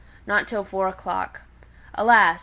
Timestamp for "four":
0.63-0.87